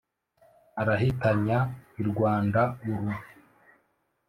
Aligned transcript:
arahitanya 0.81 1.59
i 2.01 2.03
rwanda 2.09 2.61
uru. 2.91 3.09